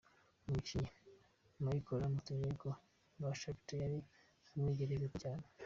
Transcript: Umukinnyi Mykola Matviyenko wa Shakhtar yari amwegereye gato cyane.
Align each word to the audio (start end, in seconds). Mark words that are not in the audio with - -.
Umukinnyi 0.47 0.89
Mykola 1.63 2.13
Matviyenko 2.13 2.69
wa 3.21 3.31
Shakhtar 3.39 3.77
yari 3.83 3.99
amwegereye 4.53 5.03
gato 5.05 5.17
cyane. 5.25 5.43